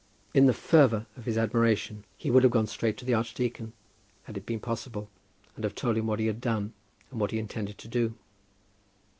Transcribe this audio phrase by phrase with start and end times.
[0.33, 3.73] In the fervour of his admiration he would have gone straight to the archdeacon,
[4.23, 5.11] had it been possible,
[5.53, 6.73] and have told him what he had done
[7.11, 8.15] and what he intended to do.